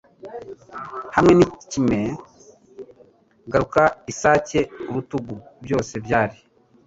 Hamwe 1.15 1.31
n'ikime, 1.35 1.99
garuka, 3.51 3.83
isake 4.11 4.59
ku 4.83 4.89
rutugu: 4.95 5.35
byose 5.65 5.93
byari 6.05 6.37